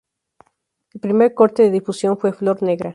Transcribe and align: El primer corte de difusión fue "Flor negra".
El 0.95 0.99
primer 0.99 1.35
corte 1.35 1.61
de 1.61 1.69
difusión 1.69 2.17
fue 2.17 2.33
"Flor 2.33 2.63
negra". 2.63 2.89